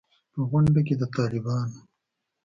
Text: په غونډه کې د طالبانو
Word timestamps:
په 0.33 0.39
غونډه 0.49 0.81
کې 0.87 0.95
د 1.01 1.03
طالبانو 1.15 1.79